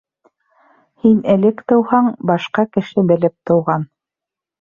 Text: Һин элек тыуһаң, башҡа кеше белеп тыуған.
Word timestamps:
Һин 1.03 1.19
элек 1.33 1.61
тыуһаң, 1.71 2.07
башҡа 2.31 2.65
кеше 2.79 3.05
белеп 3.13 3.37
тыуған. 3.51 3.87